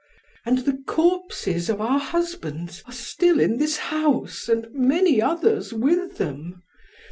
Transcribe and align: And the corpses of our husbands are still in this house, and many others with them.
And 0.47 0.65
the 0.65 0.81
corpses 0.87 1.69
of 1.69 1.79
our 1.79 1.99
husbands 1.99 2.81
are 2.87 2.91
still 2.91 3.39
in 3.39 3.57
this 3.59 3.77
house, 3.77 4.49
and 4.49 4.65
many 4.73 5.21
others 5.21 5.73
with 5.73 6.17
them. 6.17 6.63